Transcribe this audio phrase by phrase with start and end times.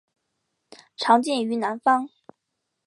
[0.97, 2.09] 常见于南方。